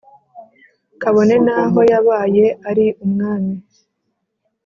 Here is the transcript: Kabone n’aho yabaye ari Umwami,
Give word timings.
Kabone 1.01 1.35
n’aho 1.45 1.79
yabaye 1.91 2.45
ari 2.69 2.85
Umwami, 3.05 3.53